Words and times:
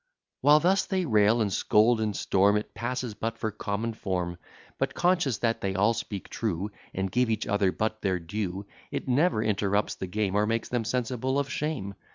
While 0.39 0.59
thus 0.59 0.83
they 0.85 1.05
rail, 1.05 1.41
and 1.43 1.53
scold, 1.53 2.01
and 2.01 2.15
storm, 2.17 2.57
It 2.57 2.73
passes 2.73 3.13
but 3.13 3.37
for 3.37 3.51
common 3.51 3.93
form: 3.93 4.39
But, 4.79 4.95
conscious 4.95 5.37
that 5.37 5.61
they 5.61 5.75
all 5.75 5.93
speak 5.93 6.27
true, 6.27 6.71
And 6.91 7.11
give 7.11 7.29
each 7.29 7.45
other 7.45 7.71
but 7.71 8.01
their 8.01 8.17
due, 8.17 8.65
It 8.89 9.07
never 9.07 9.43
interrupts 9.43 9.93
the 9.93 10.07
game, 10.07 10.33
Or 10.35 10.47
makes 10.47 10.69
them 10.69 10.85
sensible 10.85 11.37
of 11.37 11.51
shame. 11.51 11.93